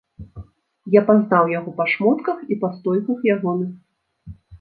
Я 0.93 1.01
пазнаў 1.09 1.45
яго 1.51 1.73
па 1.81 1.85
шмотках 1.93 2.37
і 2.55 2.57
па 2.63 2.71
стойках 2.79 3.19
ягоных. 3.35 3.71